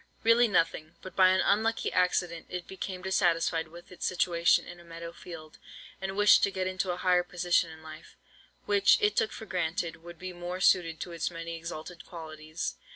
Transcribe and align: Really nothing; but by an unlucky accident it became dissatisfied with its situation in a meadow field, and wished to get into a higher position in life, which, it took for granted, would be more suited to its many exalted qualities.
Really 0.23 0.47
nothing; 0.47 0.95
but 1.03 1.15
by 1.15 1.27
an 1.29 1.41
unlucky 1.41 1.93
accident 1.93 2.47
it 2.49 2.67
became 2.67 3.03
dissatisfied 3.03 3.67
with 3.67 3.91
its 3.91 4.03
situation 4.07 4.65
in 4.65 4.79
a 4.79 4.83
meadow 4.83 5.11
field, 5.11 5.59
and 6.01 6.17
wished 6.17 6.41
to 6.41 6.49
get 6.49 6.65
into 6.65 6.89
a 6.89 6.97
higher 6.97 7.21
position 7.21 7.69
in 7.69 7.83
life, 7.83 8.17
which, 8.65 8.97
it 8.99 9.15
took 9.15 9.31
for 9.31 9.45
granted, 9.45 9.97
would 9.97 10.17
be 10.17 10.33
more 10.33 10.59
suited 10.59 10.99
to 11.01 11.11
its 11.11 11.29
many 11.29 11.55
exalted 11.55 12.03
qualities. 12.03 12.77